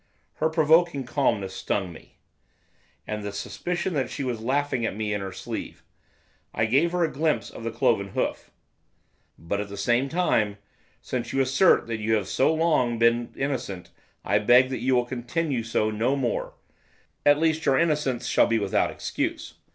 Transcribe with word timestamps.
Her 0.37 0.49
provoking 0.49 1.03
calmness 1.03 1.53
stung 1.53 1.93
me, 1.93 2.17
and 3.05 3.21
the 3.21 3.31
suspicion 3.31 3.93
that 3.93 4.09
she 4.09 4.23
was 4.23 4.41
laughing 4.41 4.83
at 4.83 4.95
me 4.95 5.13
in 5.13 5.21
her 5.21 5.31
sleeve. 5.31 5.83
I 6.55 6.65
gave 6.65 6.91
her 6.91 7.03
a 7.03 7.07
glimpse 7.11 7.51
of 7.51 7.63
the 7.63 7.69
cloven 7.69 8.07
hoof. 8.15 8.49
'But, 9.37 9.61
at 9.61 9.69
the 9.69 9.77
same 9.77 10.09
time, 10.09 10.57
since 11.03 11.33
you 11.33 11.39
assert 11.39 11.85
that 11.85 11.99
you 11.99 12.13
have 12.13 12.27
so 12.27 12.51
long 12.51 12.97
been 12.97 13.31
innocent, 13.37 13.91
I 14.25 14.39
beg 14.39 14.69
that 14.69 14.79
you 14.81 14.95
will 14.95 15.05
continue 15.05 15.61
so 15.61 15.91
no 15.91 16.15
more. 16.15 16.55
At 17.23 17.37
least, 17.37 17.67
your 17.67 17.77
innocence 17.77 18.25
shall 18.25 18.47
be 18.47 18.57
without 18.57 18.89
excuse. 18.89 19.53